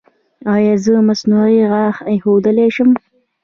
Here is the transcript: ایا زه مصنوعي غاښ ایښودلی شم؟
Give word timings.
ایا 0.53 0.73
زه 0.83 0.93
مصنوعي 1.07 1.59
غاښ 1.71 1.97
ایښودلی 2.11 2.67
شم؟ 2.75 2.89